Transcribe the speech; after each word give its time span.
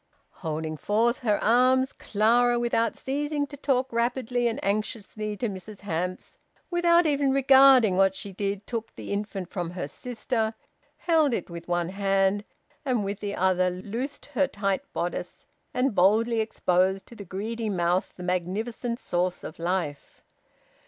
Holding 0.41 0.77
forth 0.77 1.19
her 1.19 1.37
arms, 1.43 1.93
Clara, 1.93 2.57
without 2.57 2.97
ceasing 2.97 3.45
to 3.45 3.55
talk 3.55 3.93
rapidly 3.93 4.47
and 4.47 4.59
anxiously 4.65 5.37
to 5.37 5.47
Mrs 5.47 5.81
Hamps, 5.81 6.39
without 6.71 7.05
even 7.05 7.31
regarding 7.31 7.97
what 7.97 8.15
she 8.15 8.31
did, 8.33 8.65
took 8.65 8.95
the 8.95 9.13
infant 9.13 9.51
from 9.51 9.69
her 9.69 9.87
sister, 9.87 10.55
held 10.97 11.35
it 11.35 11.51
with 11.51 11.67
one 11.67 11.89
hand, 11.89 12.45
and 12.83 13.05
with 13.05 13.19
the 13.19 13.35
other 13.35 13.69
loosed 13.69 14.25
her 14.33 14.47
tight 14.47 14.81
bodice, 14.91 15.45
and 15.71 15.93
boldly 15.93 16.39
exposed 16.39 17.05
to 17.05 17.15
the 17.15 17.23
greedy 17.23 17.69
mouth 17.69 18.11
the 18.15 18.23
magnificent 18.23 18.97
source 18.99 19.43
of 19.43 19.59
life. 19.59 20.23